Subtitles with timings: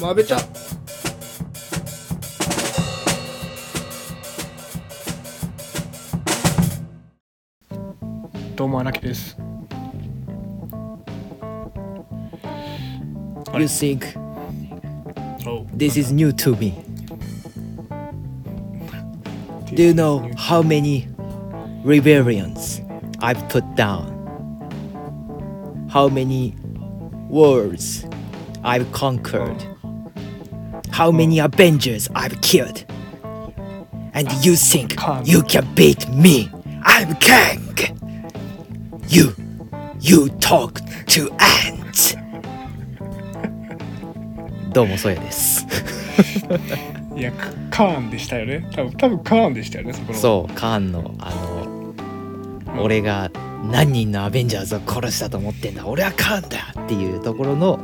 [0.00, 0.38] まべちゃ
[8.56, 9.36] どうも荒木です。
[13.54, 14.18] You think
[15.46, 16.72] お this is new to me?
[19.74, 21.08] Do you know how many
[21.84, 22.80] rebellions
[23.20, 24.12] I've put down?
[25.88, 26.54] How many
[27.28, 28.06] wars
[28.62, 29.67] I've conquered?
[30.99, 32.83] How many Avengers I've killed?
[34.13, 36.51] And you think you can beat me?
[36.83, 37.63] I'm king!
[39.07, 39.33] You,
[40.01, 42.17] you talk to ants!
[44.73, 45.65] どうも、そうやです。
[47.15, 48.67] いや、カカーンでしたよね。
[48.75, 50.19] 多分多分カーンでしたよね、そこの。
[50.19, 51.93] そうカーンのあの
[52.83, 53.31] 俺が
[53.71, 57.77] 何人のアベンジャーズを殺したと思ってんだ俺はカーンだっていうところのあ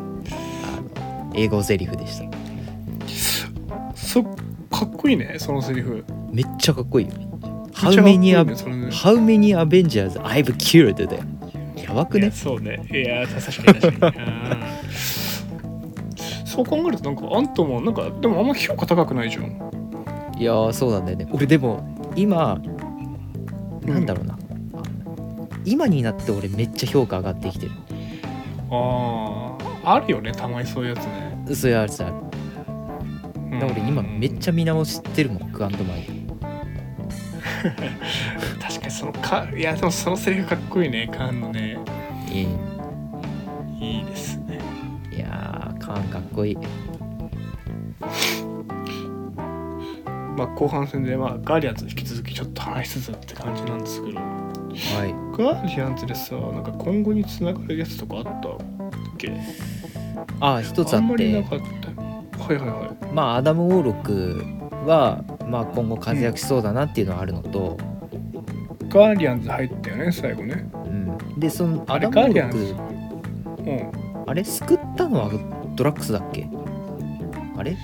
[0.82, 2.34] の英語セリフでした
[4.16, 6.05] そかっこいいね、そのセリフ。
[6.32, 7.13] めっちゃかっこいいよ。
[7.74, 8.88] How ちゃかっこいい many, ね。
[8.90, 11.05] How many Avengers I've killed?
[11.05, 11.24] だよ
[11.76, 12.32] やばくね？
[12.32, 12.82] そうね。
[12.91, 14.16] いや、確かに確かに。
[14.18, 14.26] うん
[16.46, 19.44] そう考えると、なんか、アントも、なんか、でもあんま評価高くないじゃん。
[20.40, 21.27] いやーそうなんだよね。
[21.34, 22.57] 俺でも今
[23.85, 24.38] なんだろうな、
[25.66, 27.72] 今になって俺めっちゃ評価上がってきてる。
[28.72, 31.55] ああ、あるよね、たまにそういうやつね。
[31.55, 31.91] そういうある
[33.59, 33.71] さうん。
[33.71, 36.07] 俺今めっちゃ見直してるもんグアンドマイ。
[38.61, 41.77] 確かにそのか、いや、でもそのセリフかっこいいね、カーンのね。
[42.31, 42.48] いい。
[43.79, 44.59] いいですね。
[45.11, 46.57] いやーカーンかっこいい。
[50.37, 54.33] まあ、後半戦で、まあ、ガーディアンズ引き続きちょっと話しつつって感じなんですけど、はい。
[55.37, 58.57] ガーディアンズでさ、なんか今後につながるやつとかあったっ
[59.17, 59.31] け？
[60.41, 61.85] あ一つああんまってりなかった。
[62.48, 63.13] はいはいはい。
[63.13, 64.44] まあアダム・ウォーロック
[64.88, 67.78] は、まあ、今後活躍しそうだなっていうのはあるのと、
[68.89, 70.69] ガーディアンズ入ったよね、最後ね。
[70.73, 73.91] うん、でそのあれアダム・ウォーロックーデうん。
[74.28, 75.31] あれ救ったのは
[75.75, 76.47] ドラッグスだっけ？
[77.57, 77.78] あれ？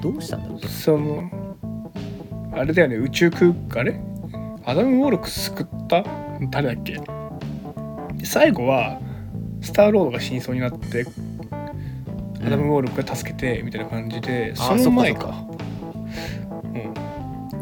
[0.00, 1.30] どうしたんだっけその、
[2.52, 4.00] あれだよね、宇宙空間、あれ？
[4.64, 6.04] アダム・ウォーロック救った？
[6.50, 7.00] 誰だっけ？
[8.14, 9.00] で最後は、
[9.60, 11.04] スターロードが瀕死になって、
[12.44, 15.28] アダム・ウォーロックが助けてみたいな感じで、あその前か。
[15.28, 16.94] うん。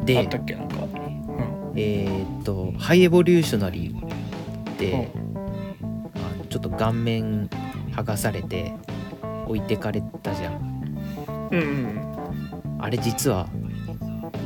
[0.02, 0.54] あでったっけ？
[0.54, 0.76] なんか。
[0.82, 1.72] うん。
[1.76, 5.10] えーっとハイエボリューショナリーで、
[6.14, 7.48] あのちょっと顔面
[7.92, 8.72] 剥がされて
[9.46, 10.82] 置いてかれたじゃん
[11.50, 12.80] うんうん。
[12.80, 13.48] あれ実は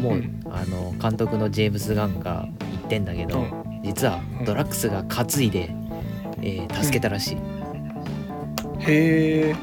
[0.02, 5.74] もう、うんあの監督のジェームズ・ガンが言ってんだけど、うん実はうんドラッグスが担いで、
[6.42, 7.36] えー助けたらしい、
[8.80, 9.54] へえ。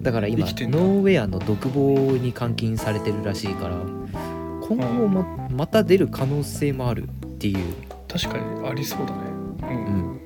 [0.00, 7.74] だから今ノーウェアの独房に監禁されてるらしいから今後もまた出る可能性もあるっていう
[8.06, 9.20] 確かにありそうだね。
[9.62, 9.68] うん。
[9.76, 9.76] う
[10.14, 10.20] ん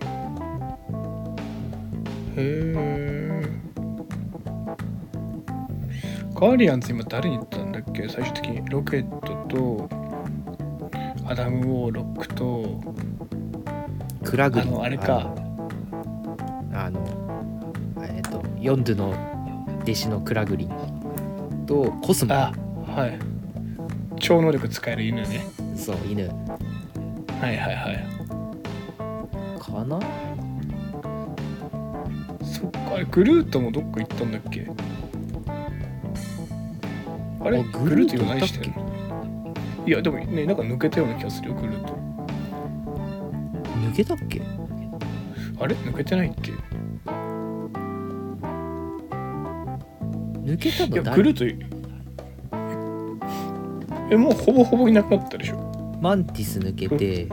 [2.34, 3.43] へえ。
[6.34, 8.09] ガーディアンズ今誰に言ったんだっけ？
[8.09, 9.88] 最終的にロケットと
[11.27, 12.81] アダム・ウォーロックと
[14.25, 15.32] クラグあのあれか
[16.72, 17.00] あの
[18.03, 19.31] えっ、とヨンドゥの
[19.82, 22.34] 弟子のクラグリンとコスモ。
[22.34, 22.53] あ
[22.87, 23.19] はい。
[24.20, 25.47] 超能力使える犬ね。
[25.76, 26.28] そう犬。
[26.28, 26.34] は
[27.50, 28.06] いはいはい。
[29.59, 29.98] かな？
[32.44, 34.69] そっかあれグルートもどっか行ったんだっけ？
[37.41, 37.59] あれ？
[37.60, 39.54] あグルート今何してんの
[39.87, 41.94] いやでもねなんか抜けたような気がするよグルート。
[43.91, 44.41] 抜けたっけ？
[45.59, 45.75] あれ？
[45.75, 46.53] 抜けてないっけ？
[50.53, 51.45] 抜けたいやグルート
[54.11, 55.57] えもうほぼほぼいなくなったでしょ。
[56.03, 57.29] マンティス抜けて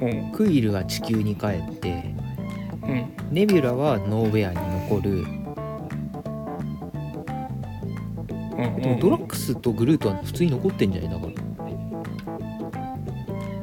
[0.00, 0.32] うん。
[0.32, 2.14] クイルは地球に帰って
[2.82, 3.12] うん。
[3.30, 4.56] ネビュラはノーウェアに
[4.88, 5.24] 残る、う
[8.68, 8.76] ん。
[8.80, 11.10] でもドラッグスとグルートは普通に残ってんじゃない？
[11.10, 11.32] だから。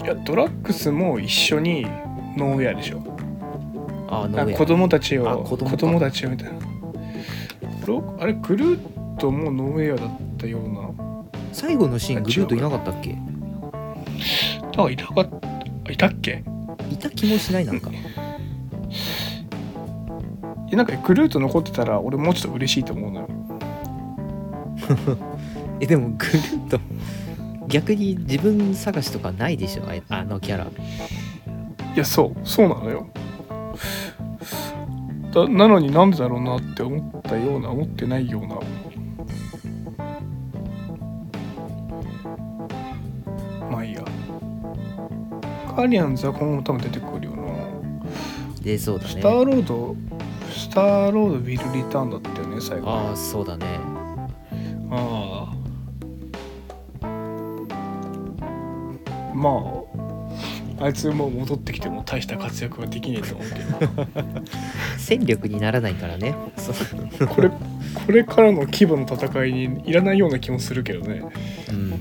[0.05, 1.83] いやドラッグスも一緒に
[2.37, 3.01] ノーウェアでしょ。
[4.07, 4.55] あノーウェア。
[4.55, 6.05] あ子供たちあを子供か。
[6.05, 6.59] たちをみたいな
[7.89, 10.89] ロあれグルートもノーウェアだったような？
[11.51, 13.13] 最後のシーングルートいなかったっけ？
[13.13, 13.17] だ
[14.71, 15.25] からいなか
[15.91, 16.43] いたっけ？
[16.91, 17.89] いた気もしないなんか。
[20.67, 23.29] いやなんかグルート残ってたら俺もうちょっと嬉しいと思うのよ。
[25.81, 26.79] えでもグルート
[27.67, 29.83] 逆に自分探しとかないでしょ？
[30.09, 30.65] あのキャラ。
[30.65, 30.69] い
[31.95, 32.47] やそう。
[32.47, 33.07] そうなのよ
[35.31, 38.55] だなのになんでだろうなって思ったような思ってないような。
[43.69, 44.03] まあいいや。
[45.67, 47.43] ガーディアンズは今後多分出てくるよな。
[48.63, 49.11] でそうだね。
[49.11, 49.95] スターロード
[50.51, 51.57] スターロードウィルリ
[51.91, 52.89] ターンだったよね最後。
[52.89, 53.65] ああそうだね。
[54.91, 55.53] あ
[57.01, 57.05] あ
[59.35, 59.53] まあ
[60.81, 63.59] あいつもう戻ってきても大した活躍はできねえと思うけ
[64.97, 66.35] 戦力にならないからね。
[67.35, 71.23] これこれからの規模の戦いにいらないような気もするけどね。
[71.69, 71.99] うん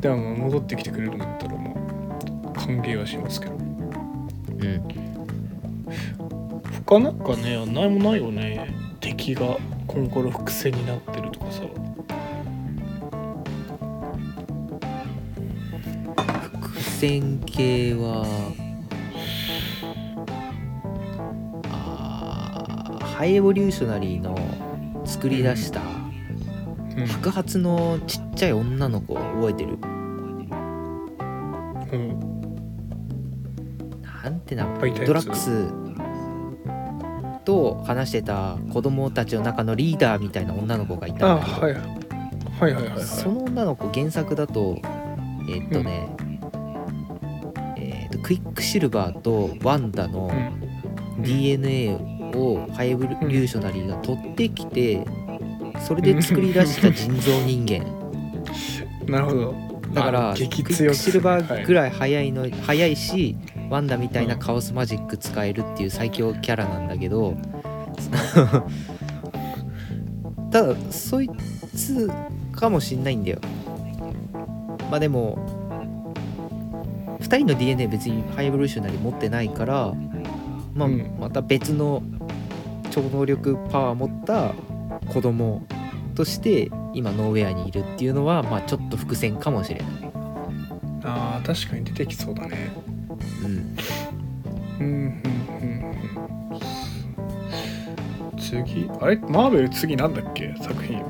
[0.00, 3.54] でも戻ってきてくれるんだったらまあ歓迎はしますけど。
[3.54, 4.82] うん。
[6.86, 8.74] 他なんかね何もないよね。
[9.00, 11.62] 敵が今後の伏線になってるとかさ
[17.02, 18.24] 線系は
[21.64, 24.36] あーハイエボリューショナリーの
[25.04, 27.06] 作り出したうん。
[27.08, 29.78] 白髪のちっちゃい女の子覚えてる？
[29.80, 29.82] う
[31.96, 32.20] ん。
[34.22, 34.78] なんて名前？
[34.78, 35.08] ぱいいたやつ。
[35.08, 35.72] ドラッグス
[37.44, 41.72] と話してた子供たちの中のリーダーみたいな女の子がいたあんだけど、はい。
[41.72, 41.82] はい
[42.74, 43.04] はいはいはい。
[43.04, 44.78] その女の子原作だと
[45.50, 46.21] えっとね、えっと
[48.22, 51.22] クイックシルバーとワンダのうん。
[51.22, 51.94] DNA
[52.34, 55.04] をハイエボリューショナリーが取ってきて
[55.86, 57.84] それで作り出した人造人間。
[59.06, 59.54] なるほど。
[59.92, 63.36] だからあクイックシルバーぐらい、速いの速いし
[63.68, 67.36] ワンダみたいなカオスマジック使えるっていう最強キャラなんだけど
[70.50, 71.28] ただそい
[71.76, 72.10] つ
[72.52, 73.38] かもしんないんだよ。
[74.90, 75.38] まあでも
[77.22, 79.94] 2人の DNA 別にハイエボリューショナリー持ってないから
[80.74, 81.16] まあうん。
[81.20, 82.02] また別の
[82.90, 84.52] 超能力パワー持った
[85.12, 85.66] 子供
[86.14, 89.88] として今ノーウェアにいるっていうのはまあちょっと伏線かもしれない。
[91.04, 92.70] あー確かに出てきそうだね。
[93.42, 93.76] うん。
[94.78, 95.22] うんうん
[95.62, 95.90] うん
[98.32, 98.38] うん。
[98.38, 99.16] 次あれ？
[99.16, 100.54] マーベル次なんだっけ？
[100.60, 101.02] 作品。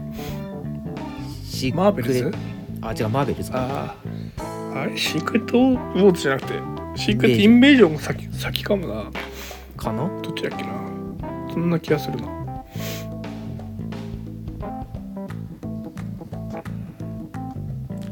[1.75, 2.33] マーベルズ？
[2.81, 3.59] あ違うマーベルズか。
[3.59, 3.97] あ
[4.39, 4.42] あ
[4.75, 4.97] あれ？
[4.97, 6.55] シークレットウォーズじゃなくて？
[6.95, 9.11] シークレットインベージョンが先先かもな。
[9.77, 10.09] かな？
[10.23, 10.73] どっちだっけな？
[11.53, 12.29] そんな気がするな。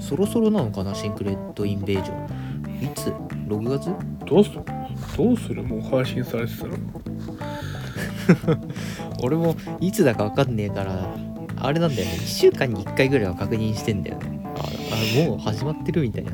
[0.00, 0.94] そろそろなのかな？
[0.94, 2.84] シンクレットインベージョン。
[2.84, 3.12] いつ
[3.46, 3.90] ?6 月？
[4.26, 4.62] どうする？
[5.16, 5.62] どうする？
[5.62, 6.72] もう配信されてたら。
[9.22, 11.14] 俺もいつだか分かんねえから
[11.56, 12.12] あれなんだよね。
[12.14, 14.40] 1週間に1回ぐらいは確認してんだよね。
[14.56, 16.32] ああもう始まってるみたいな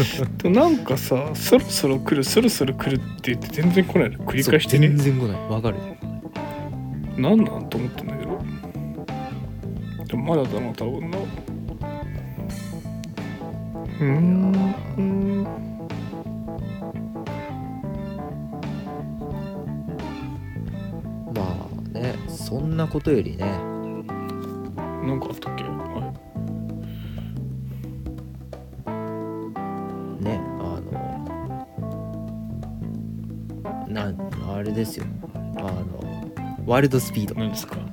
[0.42, 4.18] でもなんかさそろそろ来るそろそろ来るって言って全然来ないの？
[4.24, 5.48] 繰り返してそう全ね然来ない。
[5.50, 5.76] わかる
[7.16, 8.38] なんなんと思ってんだけど。
[10.06, 11.18] でもまだだな多分な。
[11.18, 15.44] うーんうん。
[21.34, 23.44] まあねそんなことよりね。
[25.04, 25.64] なんかあったっけ？
[34.80, 35.04] ですよ
[35.56, 36.30] あの
[36.66, 37.34] ワールドスピード。
[37.34, 37.76] い何ですか？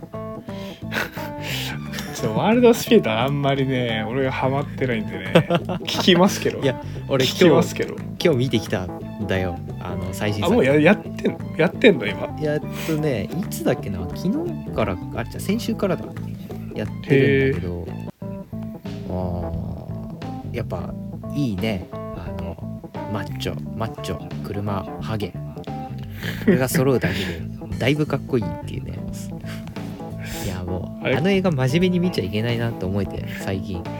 [2.13, 5.33] そうワールドスピードはあんまりね俺がハマってないんでね。
[5.85, 6.59] 聞きますけど。
[6.59, 7.95] いや俺聞きますけど。
[8.23, 9.57] 今日見てきたんだよ。
[9.79, 10.53] あの最新作。
[10.53, 11.39] あもうややってんの？
[11.57, 12.27] やってんの今？
[12.41, 13.99] やっとねいつだっけな？
[14.15, 16.05] 昨日からあじゃあ先週からだ。
[16.75, 17.87] やってるんだけど。
[19.09, 20.93] あーやっぱ
[21.35, 21.87] いいね。
[21.93, 21.97] あ
[22.41, 22.81] の
[23.13, 25.31] マッチョマッチョ車ハゲ
[26.45, 27.41] これが揃うだけで
[27.77, 28.97] だいぶかっこいいっていうね。
[30.45, 33.83] いやもうあの映画真面目に見ちゃいけないなって思えて最近。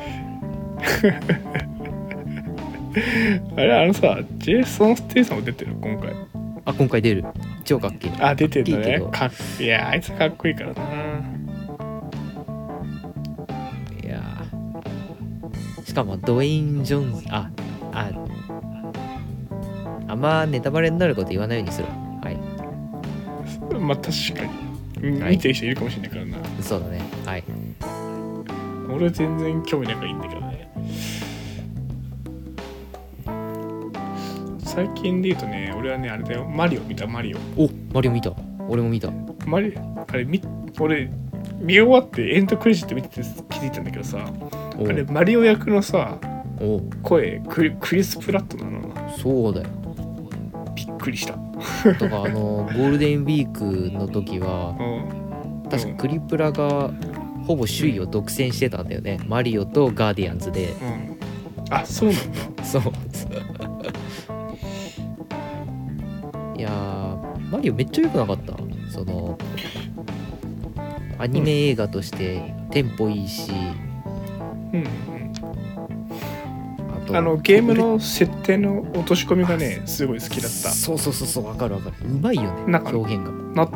[3.56, 5.74] あれあのさジェイソン・ステイさんも出てる？
[5.82, 6.14] 今回。
[6.66, 7.26] あ今回出る。
[7.64, 8.12] 超かっけえ。
[8.20, 9.06] あ出てんだいいけど。
[9.06, 10.82] ねかっいやあいつかっこいいからな。
[14.04, 15.86] いやー。
[15.86, 17.50] しかもドウェイン・ジョーンズあ
[17.94, 18.12] あ
[20.10, 22.07] あんまネタバレになること言わないようにするはい
[23.80, 24.46] まあ確か
[25.02, 25.32] に、うんはい。
[25.32, 26.38] 見てる人いるかもしれないからな。
[26.62, 27.02] そうだね。
[27.26, 27.44] はい。
[28.90, 30.72] 俺全然興味ないからいいんだけどね。
[34.64, 36.46] 最近で言うとね俺はねあれだよ。
[36.46, 37.08] マリオ見た？
[37.08, 37.38] マリオ。
[37.62, 38.32] おマリオ見た。
[38.70, 39.12] 俺も見た。
[39.46, 40.42] マリあれみ
[40.80, 41.10] 俺
[41.60, 43.16] 見終わってエンドクレジット見てて
[43.50, 44.20] 気づいたんだけどさ
[44.78, 44.88] お。
[44.88, 46.20] あれマリオ役のさ
[46.60, 46.82] お。
[47.02, 48.88] 声クリクリス・プラットなの？
[48.88, 49.70] なそうだよ。
[50.76, 51.34] びっくりした
[52.00, 54.84] とかあのゴールデンウィークの時はう
[55.68, 55.70] ん。
[55.70, 56.92] 確かクリプラが
[57.46, 60.70] ほぼ首位を独占してたんだよね、マリオとガーディアンズで。
[60.70, 61.18] うん。
[61.70, 62.84] あそうなんだそう。
[66.58, 68.54] いやーマリオめっちゃ良くなかった？
[68.90, 69.38] その
[71.18, 73.52] アニメ映画としてテンポいいし。
[74.74, 74.84] うん。
[74.86, 74.88] あ
[75.20, 75.27] と
[77.14, 80.70] あのゲームの設定の落とし込みがねすごい好きだった。
[80.70, 81.96] そうそうそうそうわかるわかる。
[82.10, 83.32] うまいよねなんか表現が。
[83.66, 83.70] な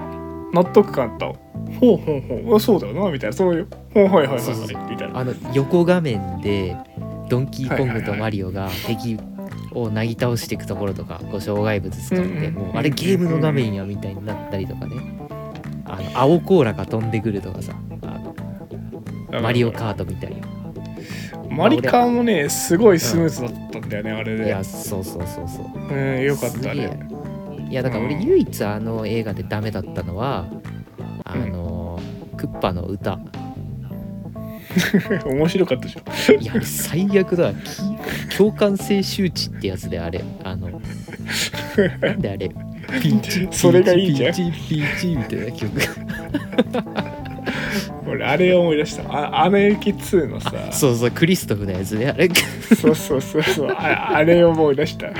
[0.53, 1.27] 納得感あった。
[1.27, 2.55] ほうほうほう。
[2.55, 3.35] あそうだよなみたいな。
[3.35, 5.19] そういうほうはいはいはいみたいな。
[5.19, 6.75] あの横画面で
[7.29, 9.17] ドンキーコングとマリオが敵
[9.73, 14.95] をなぎ倒していくところとかこう障害物使って、うんうんもうあれゲームの画面やみたいになったりとかね。
[15.85, 18.19] あの青コーラが飛んでくるとかさあ
[19.33, 20.47] のマリオカートみたいな
[21.51, 24.45] マリカーもねすごいスムーズだったんだよね、あれで。
[24.45, 25.93] いやそうそうそうそう。
[25.93, 26.97] うんよかったね。
[27.59, 27.69] え。
[27.69, 28.21] いやだから俺うん。
[28.23, 30.47] 唯一あの映画でダメだったのは
[31.23, 31.99] あの、
[32.37, 33.19] クッパの歌。
[35.25, 36.33] 面白かったでしょ。
[36.33, 40.23] いや最悪だき共感性周知ってやつであれ。
[40.43, 40.81] あの
[41.99, 42.49] なんであれ。
[43.01, 44.33] ピンチそれがいいじゃん。
[44.33, 45.71] ピンチピンチみたいな曲
[48.07, 49.03] 俺あれを思い出した。
[49.11, 50.51] あアナ雪2のさ。
[50.71, 52.29] そうそうクリストフのやつねあれ。
[52.75, 53.71] そうそうそうそう。
[53.71, 55.07] ああれを思い出した。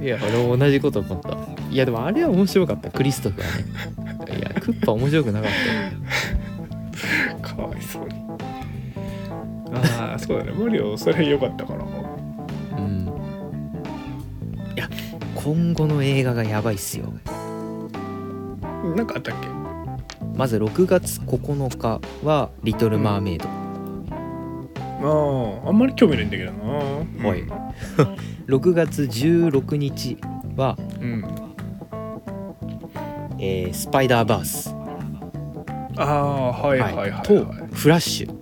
[0.00, 1.36] いや俺も同じこと思った。
[1.70, 2.90] いやでもあれは面白かった。
[2.90, 4.38] クリストフはね。
[4.38, 5.56] いやクッパ面白くなかった
[7.56, 7.56] よ。
[7.56, 8.14] かわいそうに。
[9.74, 10.52] ああそうだね。
[10.52, 11.80] マリオそれ良かったから
[12.78, 13.06] うん。
[14.76, 14.88] いや
[15.34, 17.12] 今後の映画がやばいっすよ。
[18.96, 19.48] なんかあったっけ？
[20.34, 23.48] まず6月9日は「リトル・マーメイド」
[25.02, 26.58] あああんまり興味ないんだけどな。
[27.28, 27.44] はい。
[28.46, 30.16] 6月16日
[30.56, 31.24] は、うん。
[33.38, 34.74] えースパイダーバース」
[35.96, 37.22] ああはいはいはい、はい。
[37.22, 38.34] と「フラッシュ」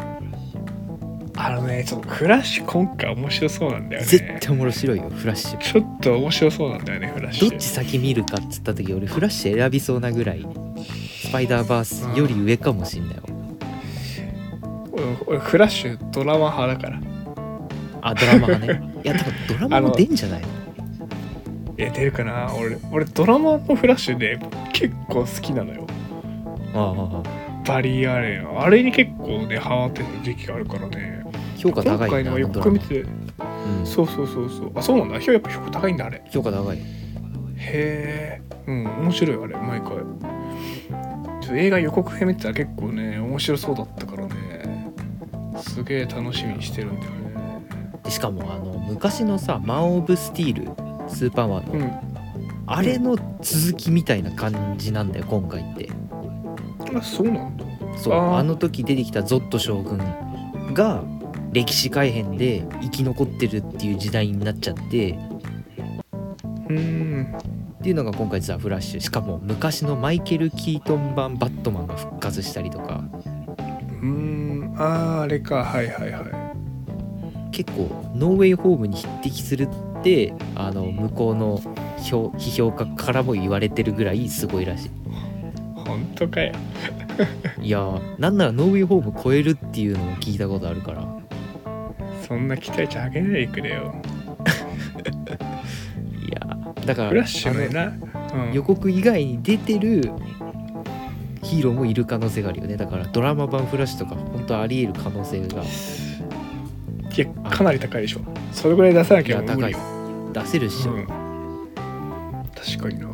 [1.34, 4.06] あのねちょっとクラッシュ今回面白そうなんだよね。
[4.06, 5.58] 絶対面白いよフラッシュ。
[5.58, 7.50] ちょっと面白そうなんだよねフラッシュ。
[7.50, 10.40] どっち先見るかっつった時俺フラッシュ選びそうなぐらい。
[10.40, 10.61] ス
[11.32, 13.22] パイダーバースより上かもしんないよ
[14.92, 17.00] 俺俺フラッシュドラマ派だから。
[18.02, 18.82] あドラマがね。
[19.02, 20.48] いや多分ドラマも出んじゃないの？
[21.78, 22.52] え出るかな。
[22.54, 24.38] 俺俺ドラマのフラッシュで
[24.74, 25.86] 結構好きなのよ。
[26.74, 27.22] ああああ
[27.66, 31.24] バリアレンあれに結構ねハマってた時期があるからね。
[31.56, 32.72] 評価高いね今回のよあのドラマ。
[32.72, 33.86] く見てうん。
[33.86, 34.72] そうそうそうそう。
[34.74, 35.14] あそうなんだ。
[35.18, 36.18] やっぱ評価高いんだあれ。
[36.18, 36.78] へ評価高い。
[37.58, 38.42] え。
[38.66, 39.92] うん面白いあれ毎回
[41.42, 44.92] ちょっと映画予告編見てたら結構ね面白そうだったからね。
[45.60, 47.18] すげえ楽しみにしてるんだよね。
[48.04, 50.70] でしかもあの昔のさ「マン・オブ・スティール」
[51.08, 51.92] スーパーマンの、うん。
[52.66, 55.90] あれの続きみたいな感じなんだよ今回って。
[56.94, 57.64] あそうなんだ。
[57.98, 59.98] そうあの時出てきたゾット将軍
[60.72, 61.02] が
[61.52, 65.18] 歴史改変で生き残ってるっていう時代になっちゃって。
[66.68, 67.34] うん
[67.82, 69.00] っていうのが今回ザ・フラッシュ。
[69.00, 73.02] しかも昔のマイケル・キートン版バットマンが復活したりとか。
[74.00, 75.64] うんあーあれか。
[75.64, 77.50] はいはいはい。
[77.50, 79.66] 結構ノーウェイホームに匹敵する
[79.98, 81.60] ってあの向こうの
[82.08, 84.88] 評批評家からも言われてるぐらいすごいらし
[85.74, 86.52] 本当かよ。
[87.60, 91.04] い いやーなんならノーウェイホーム超えるっていうのを聞いたことあるから。
[92.28, 93.92] そんな期待値上げないでくれよ
[96.86, 97.92] だからフラッシュのな、
[98.46, 100.12] うん、予告以外に出てる
[101.42, 102.76] ヒーローもいる可能性があるよね。
[102.76, 105.62] だからドラマ版フラッシュとか本当あり得る可能性が。
[107.14, 108.20] いやかなり高いでしょ。
[108.52, 109.78] それぐらい出さなきゃ無理よ、
[110.32, 113.10] 出せるっしょ、うん、確かにな。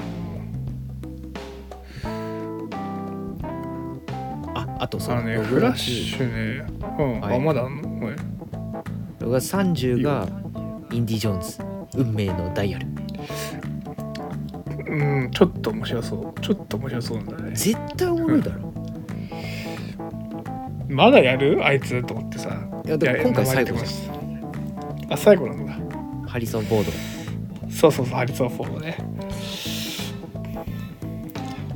[4.55, 6.67] ああとそのね6フラッシュね。
[6.99, 7.37] うん、はい。
[7.37, 8.07] あまだあんの？
[8.07, 8.17] はい
[9.19, 10.29] 6月30が
[10.93, 11.59] インディ・ジョーンズ
[11.99, 12.87] 運命のダイヤル
[14.89, 16.41] うんちょっと面白そう。
[16.41, 17.51] ちょっと面白そうなんだね。
[17.55, 18.73] 絶対おもろいだろ。
[20.89, 21.65] まだやる？
[21.65, 22.59] あいつと思ってさ。
[22.85, 26.29] いやでも今回最後じゃあ最後なんだ。
[26.29, 26.93] ハリソン・フォード。
[27.71, 28.97] そうそうそうハリソン・フォードね。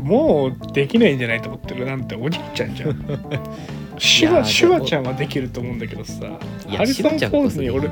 [0.01, 1.85] もうできないんじゃないと思ってる？
[1.85, 3.05] なんておじいちゃんじゃん。
[3.99, 6.27] シュワシュワちゃんはできると思うんだけどさ。
[6.69, 7.89] ハリソン・フォードに俺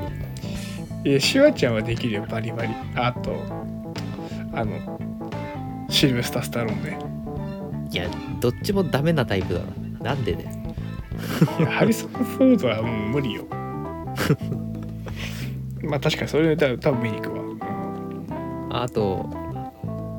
[1.03, 2.73] いやシュワちゃんはできるよバリバリ。
[2.95, 3.31] あと
[4.53, 4.99] あの
[5.91, 6.97] シルベスタ・スタローンね
[7.91, 9.65] いやどっちもダメなタイプだろ
[10.03, 10.75] なんでね
[11.59, 13.45] いやハリソン・フォードはもう無理よ。
[15.83, 17.41] まあ確かにそれで多分見に行くわ。
[18.83, 19.29] あと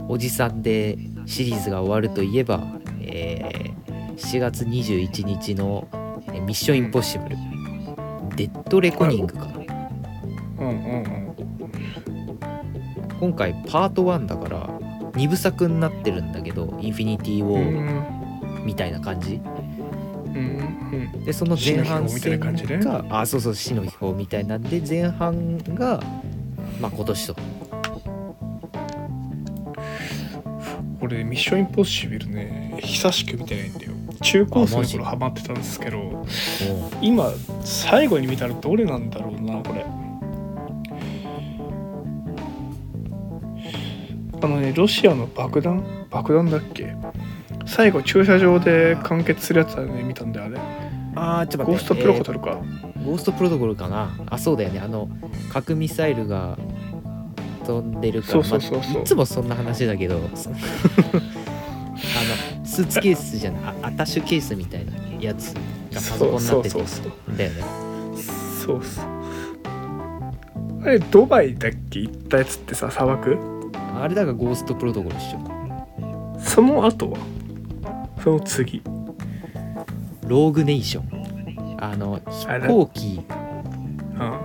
[0.08, 2.62] おじさんでシリーズが終わるといえば、
[3.00, 3.72] えー
[4.16, 5.88] 7月21日の
[6.28, 7.36] えー「ミッションインポッシブル」
[8.36, 9.48] デッドレコニングか。
[10.58, 10.68] うん。
[10.68, 11.22] うんうん
[13.18, 14.71] 今回パート1だから
[15.14, 17.88] 2部作になってるんだけどインフィニティ・ウうォん。
[18.60, 19.40] ーみたいな感じ。
[20.26, 21.10] うん。
[21.14, 21.24] うん。
[21.24, 22.68] でその前半死の秘宝みたいな感じね。
[22.68, 26.00] 戦が、あそうそう死の秘宝みたいなんで前半が
[26.80, 27.36] まあ今年と。
[31.00, 33.92] 俺ミッションインポッシブルね久しく見てないんだよ。
[34.22, 36.24] 中高生の頃ハマってたんですけども
[37.00, 37.28] 今
[37.64, 39.84] 最後に見たらどれなんだろうなこれ
[44.42, 45.84] あのねロシアの爆弾？
[46.10, 46.94] 爆弾だっけ？
[47.64, 50.56] 最後駐車場で完結するやつはね見たんだよあれ。
[50.56, 50.58] う
[51.14, 54.16] あーちょっとゴーストプロトコルか、えーゴーストプロトコルかな？
[54.26, 54.80] あそうだよね。
[54.80, 55.08] あの
[55.52, 56.58] 核ミサイルが
[57.66, 58.32] 飛んでるから。
[58.32, 58.92] そうそうそうそう。
[58.94, 60.20] まあいつもそんな話だけど。
[60.34, 60.58] そあの
[62.64, 63.62] スーツケースじゃない。
[63.64, 65.60] あアタッシュケースみたいなやつが
[65.94, 66.68] パソコンになってて。
[66.70, 67.36] そうそうそう。
[67.36, 67.62] だよね
[68.64, 69.04] そうそう。
[70.84, 72.00] あれドバイだっけ？
[72.00, 73.51] 行ったやつってさ砂漠？
[73.94, 77.18] あれだがゴーストプロトコルっしょその後は？
[78.22, 78.82] その次？
[80.26, 81.78] ローグネーション。
[81.80, 83.20] あのあれ飛行機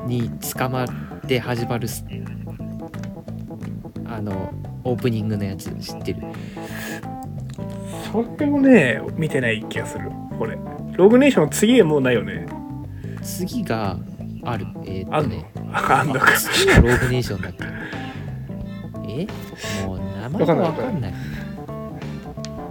[0.03, 0.87] うんに捕まっ
[1.27, 2.03] て始まるス
[4.05, 4.51] あの
[4.83, 6.21] オープニングのやつ知ってる？
[8.11, 10.57] それもね見てない気がするこれ。
[10.95, 12.47] ログネーションの次はもうないよね。
[13.21, 13.97] 次が
[14.43, 14.65] ある。
[14.85, 15.37] えーあんの？
[15.37, 16.31] っとねあんのか。
[16.33, 17.76] あ次はローグネーションだっけ？
[19.21, 21.13] えもう名前がわかんない。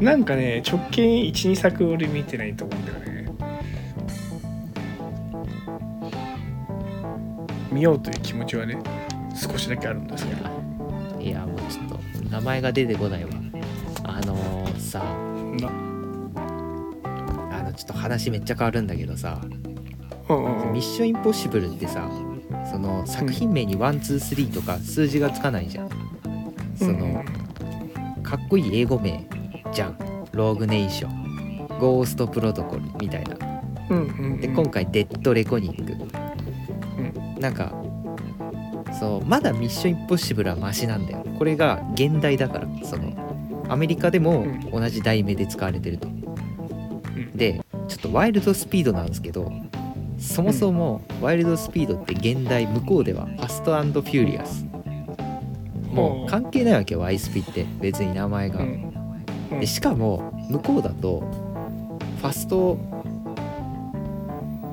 [0.01, 3.07] なんかね直近12作俺見てないと思うんだよね。
[7.73, 8.79] 見ようという気持ちはね
[9.35, 10.47] 少しだけあるんですけど。
[11.21, 11.99] いやもうちょっと
[12.31, 13.31] 名前が出てこないわ。
[14.05, 15.69] あのーさな。
[17.59, 19.41] あのちょっと話めっちゃ変わるんだけどさ。
[20.29, 20.73] うんうんうん。
[20.73, 22.09] ミッションインポッシブルってさ
[22.71, 25.89] その作品名に123とか数字がつかないじゃん
[26.77, 27.25] その
[28.23, 29.27] かっこいい英語名
[29.73, 29.99] じゃん。
[30.33, 31.79] ローグネーション。
[31.79, 33.37] ゴーストプロトコルみたいな。
[33.91, 34.41] うんうんうん。
[34.41, 35.95] で今回デッドレコニング、
[37.41, 37.73] なんか
[38.99, 41.25] そうまだミッションインポッシブルはマシなんだよ。
[41.39, 44.71] これが現代だからそのアメリカでもうん。
[44.71, 46.21] 同じ題名で使われてると、ん。
[47.35, 49.51] でちょっとワイルドスピードなんですけど
[50.19, 54.66] そもそもワイルドスピードって現代向こうでは Fast Furious
[55.97, 58.61] もう関係ないわけよ Y スピって別に名前が、
[59.59, 61.21] でしかも向こうだと
[62.19, 62.77] ファスト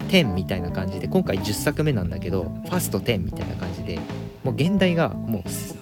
[0.10, 4.00] 10みたいな感じで今回10作目なんだけどファスト10みたいな感じで
[4.44, 5.76] もう現代がもうす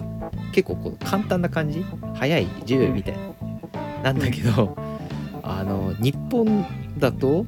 [0.52, 3.16] 結構こう簡単な感じ早い10みたい
[4.02, 4.76] な、なんだけど
[5.42, 6.64] あの日本
[6.98, 7.46] だと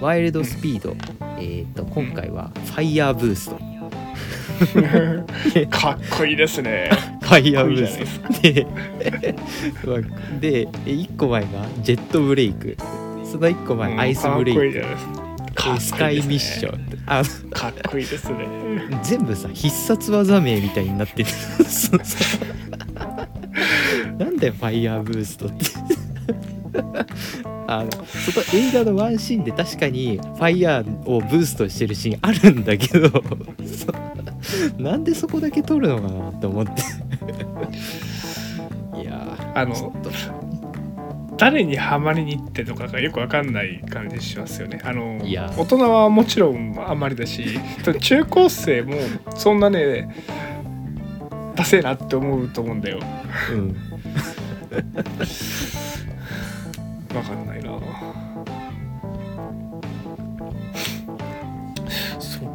[0.00, 0.94] ワイルドスピード、
[1.38, 3.72] えっ、と今回はファイヤーブースト。
[5.70, 6.90] かっこいいですね
[7.32, 8.20] ファイヤーブース。
[9.80, 10.02] ト
[10.38, 11.48] でで1個前が
[11.80, 12.76] ジェットブレイク。
[13.24, 14.82] その1個前、うんアイスブレイク。
[15.54, 18.46] かっこいいスカイミッションあかっこいいですね。
[19.02, 21.30] 全部さ必殺技名みたいになってる。
[24.18, 25.64] なんだよファイヤーブーストって。
[27.66, 33.08] あのそこ映画のワンシーンで確かにファイヤーをブーストしてるシーンあるんだけど。
[34.76, 36.72] なんでそこだけ撮るのかなって思って
[39.54, 39.92] あの
[41.36, 44.80] 誰にハマりに行ってとかがよくわかんない感じしますよね。
[44.84, 47.58] あの大人はもちろんあんまりだし
[48.00, 48.94] 中高生も
[49.34, 50.14] そんなね
[51.56, 53.00] ダセえなって思うと思うんだよ。
[53.52, 53.76] うん。
[57.14, 57.70] わかんないな。
[62.18, 62.48] そっか。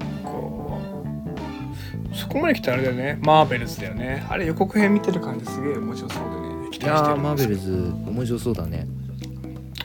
[2.13, 3.19] そこまで来たらあれだよね。
[3.21, 4.25] マーベルズだよね。
[4.29, 6.46] あれ予告編見てる感じすげえ面白そうでね
[6.79, 7.15] 期いや待してる。
[7.15, 7.71] ーマーベルズ
[8.05, 8.87] 面白そうだね。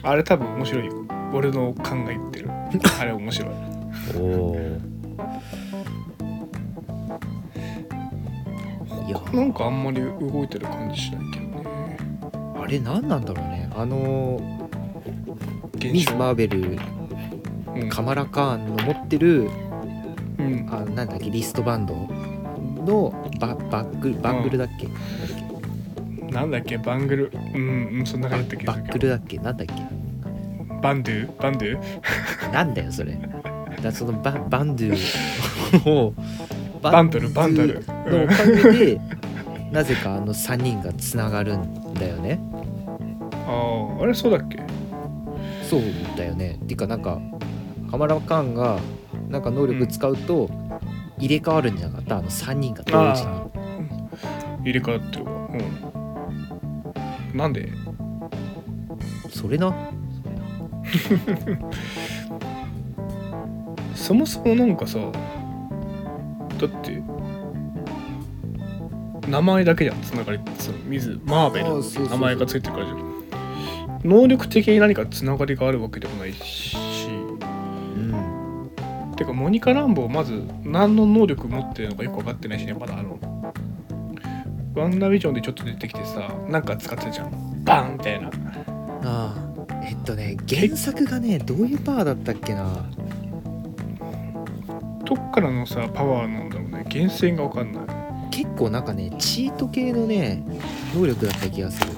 [0.03, 0.93] あれ多分面白いよ。
[1.33, 2.49] 俺の考え言ってる。
[2.99, 3.51] あれ面白い。
[4.17, 4.55] おお
[9.07, 9.19] いや。
[9.33, 11.97] なんかあんまり動いてる感じしないけどね。
[12.61, 13.69] あれ何なんだろうね。
[13.75, 14.39] あの
[15.75, 16.77] 現ミス・マーベル
[17.75, 17.89] うん。
[17.89, 19.49] カマラ・カーンの持ってる
[20.37, 20.67] うん。
[20.71, 21.95] あなんだっけリストバンド
[22.85, 24.87] のババックバングルだっけ、
[26.33, 26.77] なんだっけ？
[26.77, 27.31] バングル。
[27.53, 29.37] うんうんそんなバ感じだった気がバするックルだっけ？
[29.37, 29.73] なんだっけ？
[30.81, 31.11] バンド？
[31.11, 31.65] ゥバンド？
[31.65, 33.17] ゥなんだよそれ。
[33.81, 36.13] だそのババンドゥもう
[36.81, 39.01] バンドルバンドルのおかげで
[39.71, 42.39] なぜかあの3人がつながるんだよね。
[43.47, 44.59] あああれそうだっけ？
[45.69, 45.81] そう
[46.17, 46.59] だよね。
[46.61, 47.19] っていうかなんか
[47.89, 48.79] カマラカーンが
[49.29, 50.49] なんか能力使うと
[51.17, 52.17] 入れ替わるんじゃなかった？
[52.17, 53.27] あの3人が同時に。
[53.27, 53.47] あ
[54.63, 55.31] 入れ替わってるわ。
[55.31, 55.82] うん
[57.33, 57.69] なんで？
[59.29, 59.73] それな。
[63.95, 65.07] そもそもなんかさだ
[66.67, 67.01] って
[69.27, 73.13] 名前だけじゃんつながりその水マーベル名前がついてるからじゃん。
[74.03, 76.75] 能力的に何かつながりがあるわけでもないし。
[77.95, 78.69] うん。
[79.15, 83.17] てかモニカ・ランボーまず何の能力持ってるのかよく分かってないしねまだあの
[84.75, 87.63] ワンダービジョンでちょっと出てきてさなんか使ってたじゃん。
[87.63, 88.29] バンみたいな。
[89.03, 89.35] ああ
[89.83, 92.65] えっとね原作がねどういうパワーだったっけな？
[95.05, 96.85] どっからのさパワーなんだろうね。
[96.89, 97.85] 源泉が分かんない。
[98.31, 100.43] 結構なんかねチート系のね
[100.95, 101.91] 能力だった気がする。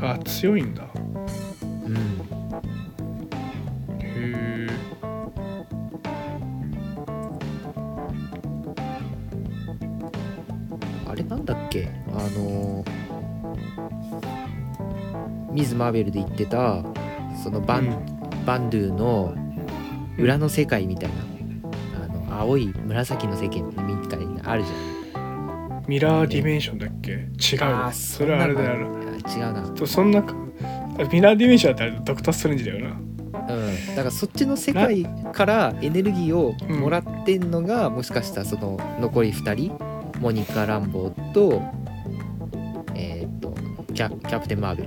[0.00, 0.84] あ強いんだ
[15.80, 16.84] マーベルで言ってた
[17.42, 18.44] そのバン,、うん。
[18.44, 19.34] バンドゥの
[20.18, 21.14] 裏の世界みたいな、
[22.04, 23.72] あの青い紫の世界み
[24.08, 24.70] たいなあるじ
[25.88, 27.12] ミラーディメンションだっけ？
[27.12, 27.28] 違う
[27.62, 28.86] あーそれはあれだよ。
[29.36, 29.62] 違うな。
[29.70, 30.34] とそんなか
[31.10, 33.00] ミラーディメンションだったらドクター・ストレンジだよな。
[33.48, 39.72] うん、だからそっちの世界からエネルギーをもらってんのが、もしかしたらその残り2人？
[40.20, 41.62] モニカ・ランボーと
[42.94, 43.54] えっ、と
[43.94, 44.84] キャキャプテン・マーベ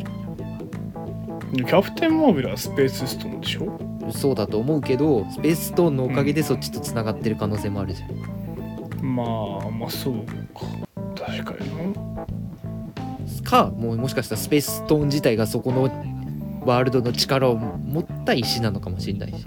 [1.53, 3.79] キャプテン・マーベルはスペースストーンでしょ？
[4.05, 10.65] ルそうだと思うけどスペースストーンのおかげでそっちとつながってる可能性もあるじゃん、まあまあそうか。
[11.15, 12.25] 確かにな。
[13.43, 15.83] かもうもしかしたらスペースストーン自体がそこの
[16.65, 19.45] ワールドの力を持った石なのかもしれないし。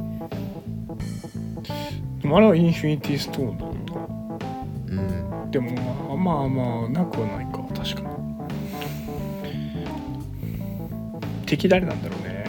[2.22, 3.64] でもあれはインフィニティ・ストーンだ。
[3.64, 3.74] よ
[4.88, 5.30] うん。
[5.30, 7.58] なでもまあまあまあなくはないか
[11.46, 12.44] 敵誰なんだろうね。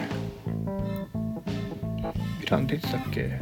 [2.40, 3.38] ヴィラン出てたっけ？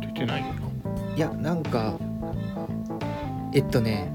[0.00, 0.44] 出てない
[1.16, 1.98] いやなんか
[3.52, 4.10] えっとね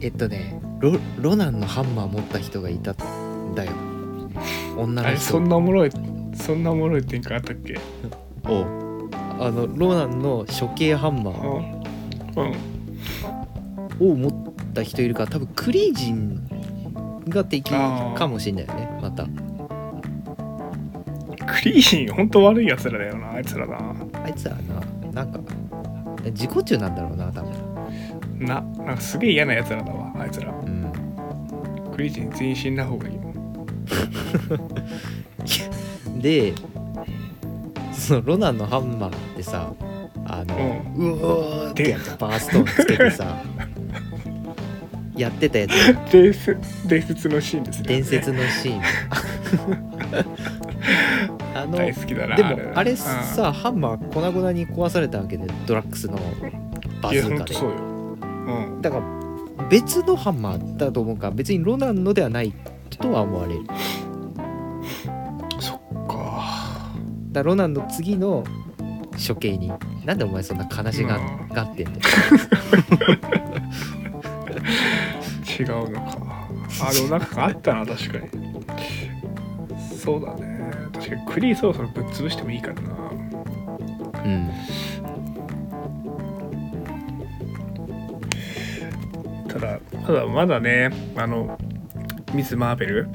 [0.00, 3.72] えっとねロロナンのハンマー持った人がいたんだよ。
[4.76, 5.90] 女のあれそ人んなおもろい
[6.34, 7.78] そんなおもろい展開あったっけ？
[8.48, 8.85] を
[9.38, 14.10] あのロナンの処刑ハンマーうん。
[14.10, 14.32] を持っ
[14.74, 16.46] た人いるから多分クリージン
[17.28, 19.24] が敵かもしれないよねまた。
[21.46, 23.94] クリーンほんと悪いやつらだよなあいつらな。
[24.24, 24.80] あいつらな
[25.12, 25.40] なんか
[26.26, 27.52] 自己中なんだろうな多分。
[28.38, 30.50] ななんかすげえ嫌なやつらだわあいつら。
[30.50, 30.92] うん。
[31.94, 33.20] クリーチに全員死んだ方がいいよ
[36.20, 36.52] で
[37.96, 39.72] そのロナンのハンマーってさ
[40.26, 43.42] あの、ううおーってでやってパワーストーンつけてさ
[45.16, 45.72] やってたやつ。
[46.12, 47.88] 伝説伝説のシーンですね。
[47.88, 48.82] 伝説のシーン。
[51.54, 52.90] あの大好きだなでもあれ。
[52.90, 52.96] うん。
[52.96, 56.18] さハンマー粉々に壊されたわけでドラッグスの
[57.00, 57.54] バズーカで。
[57.54, 57.76] そうよ。
[57.76, 58.82] うん。
[58.82, 59.02] だから
[59.70, 62.52] 別のハンマーだと思うから別にロナンのではない
[62.98, 63.62] とは思われる
[67.42, 68.44] ロナンの次の
[69.26, 69.72] 処刑に
[70.04, 71.48] なんでお前そんな悲しがうん。
[71.48, 71.98] がってんだよ。
[75.58, 76.48] 違うのか。
[76.82, 78.28] あでもなんかあったな確かに。
[79.98, 80.70] そうだね。
[80.92, 82.90] 確かにクリーそろそろぶっ潰してもいいからな。
[84.24, 84.50] うん
[89.48, 91.58] ただただまだねあの
[92.34, 93.08] ミス・マーベル。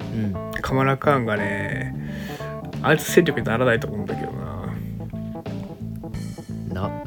[0.00, 0.34] うん。
[0.62, 1.94] カマラカーンがね
[2.82, 4.74] あいつ戦力にならないと思うんだけどな。
[6.68, 7.04] な。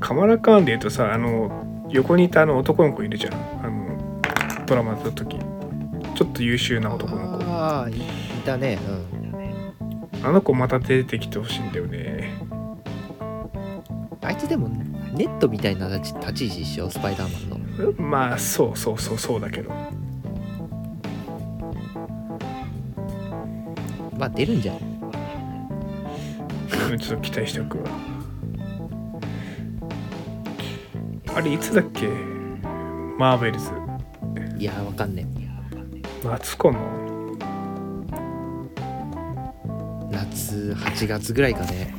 [0.00, 3.34] カマラカーンで言うとさあの横にいたあの男の子いるじゃん。
[3.64, 5.38] あのドラマやった時。
[5.38, 7.44] ちょっと優秀な男の子。
[7.44, 8.02] ああいい
[8.44, 8.78] たね。
[10.22, 12.38] あの子また出てきてほしいんだよね。
[12.50, 12.56] うん
[14.26, 14.68] あいつでも
[15.12, 18.02] ネットみたいな立ち位置一緒スパイダーマンの。
[18.02, 19.70] まあそうそうそうそうだけど
[24.18, 24.82] まあ出るんじゃない？
[26.92, 27.84] う んちょっと期待しておくわ。
[31.34, 32.08] あれいつだっけ？
[33.18, 33.70] マーベルズ。
[34.58, 35.26] いやわかんね
[36.24, 36.78] 夏かな？
[40.10, 41.94] 夏8月ぐらいかね。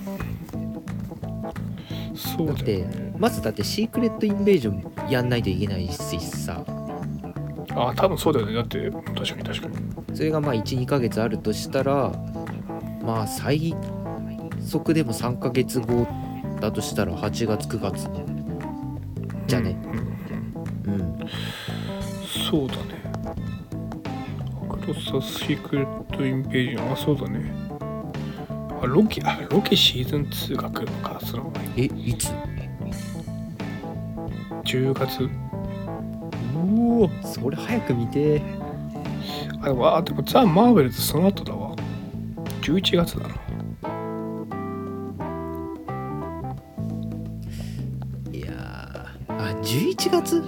[2.16, 2.86] そうだだって
[3.18, 6.64] まずだってシークレットインベージョンやんないといけないしさ。
[7.76, 8.54] あ多分そうだよね。
[8.54, 9.76] だって確かに確かに
[10.18, 12.12] それがまあ12ヶ月あるとしたら
[13.04, 13.76] まあ最
[14.60, 16.08] 速でも3ヶ月後
[16.60, 18.10] だとしたら8月9月。
[19.46, 19.78] じゃね。
[20.88, 20.94] うん。
[20.94, 21.28] うんうん
[22.50, 22.82] そうだね。
[24.72, 27.52] アクロス・シークレット・インベージョンあそうだね。
[28.82, 32.32] あロキあロキシーズン2が来るのかそのえいつ
[34.64, 35.30] ？10月。
[36.56, 38.42] うおそれ早く見て
[39.68, 41.76] あでもあでもザ・マーベルズその後だわ。
[42.62, 43.36] 11月だな。
[48.32, 50.42] いやーあ11月？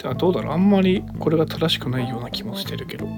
[0.00, 0.52] じゃあどうだろう。
[0.52, 3.06] あんまりこれが正しくないような気もしてるけど。
[3.06, 3.08] い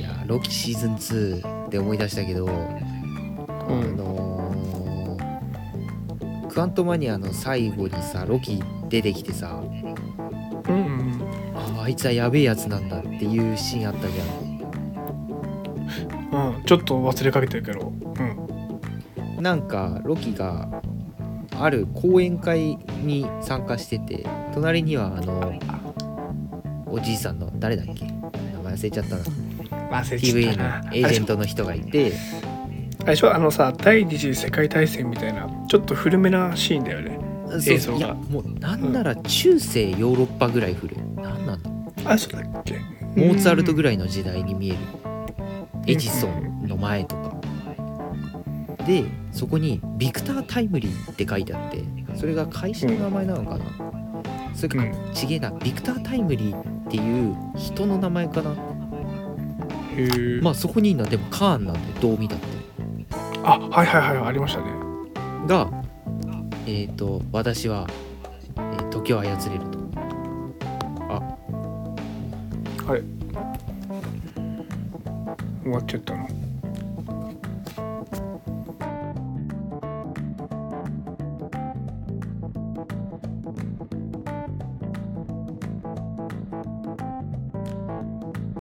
[0.00, 9.81] やーロキシーズン2で思い出したけど、あのークアントマニアの最後にさロキ出てきてさうんうん
[11.82, 14.28] ああいつはやべえやつなんだっていうシーンあったじゃん。
[16.56, 16.64] うん。
[16.64, 17.92] ちょっと忘れかけてるけど。
[19.36, 19.42] うん。
[19.42, 20.80] なんかロキが
[21.58, 25.58] ある講演会に参加してて隣にはあの
[26.86, 28.06] おじいさんの誰だっけ？
[28.06, 28.12] 名
[28.62, 29.24] 前忘れちゃったな。
[29.24, 29.30] 忘
[30.10, 30.64] れ TVA の
[30.94, 32.12] エージェントの人がいて。
[33.00, 33.34] あれでしょ？
[33.34, 37.18] あのさ第二次世界大戦みたいなちょっと古めなシーンだよね。
[37.48, 37.62] そう。
[37.74, 37.98] 映像が。
[37.98, 40.98] いやもうなんなら中世ヨーロッパぐらい古い。
[41.20, 41.71] なんなんだ？
[42.04, 42.78] あそうだっけ
[43.16, 44.78] モーツァルトぐらいの時代に見える。
[45.86, 47.32] エジソンの前とか。
[48.86, 51.84] でそこに「ビクター・タイムリー」って書いてあって
[52.16, 53.64] それが会社の名前なのかな、
[54.54, 54.92] それか、うん。
[55.14, 55.50] ちげえな。
[55.62, 58.50] ビクター・タイムリーっていう人の名前かな？
[59.96, 62.44] へえまあそこにいるのはでもカーンなんでどう見たって。
[63.44, 64.66] あはいはいはいありましたね。
[65.46, 65.70] が
[66.66, 67.86] えっ、と私は、
[68.56, 69.78] えー時を操れると
[72.88, 73.02] あれ
[75.62, 76.41] 終わっちゃったの。